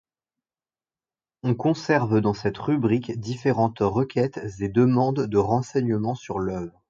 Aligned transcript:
On 1.43 1.53
conserve 1.53 2.21
dans 2.21 2.33
cette 2.33 2.57
rubrique 2.57 3.19
différentes 3.19 3.81
requêtes 3.81 4.41
et 4.59 4.67
demandes 4.67 5.27
de 5.27 5.37
renseignement 5.37 6.15
sur 6.15 6.39
l'œuvre. 6.39 6.73